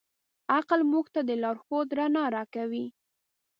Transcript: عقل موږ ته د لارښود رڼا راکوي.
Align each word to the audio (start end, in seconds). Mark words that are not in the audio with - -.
عقل 0.55 0.79
موږ 0.91 1.05
ته 1.13 1.21
د 1.29 1.31
لارښود 1.41 1.87
رڼا 1.97 2.25
راکوي. 2.35 2.85